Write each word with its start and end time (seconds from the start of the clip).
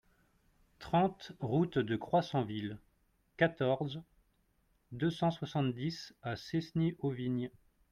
trente 0.79 1.31
route 1.41 1.77
de 1.77 1.95
Croissanville, 1.95 2.79
quatorze, 3.37 4.01
deux 4.91 5.11
cent 5.11 5.29
soixante-dix 5.29 6.15
à 6.23 6.35
Cesny-aux-Vignes 6.35 7.51